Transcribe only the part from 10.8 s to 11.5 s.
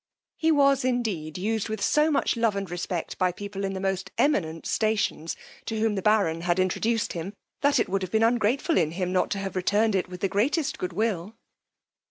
will.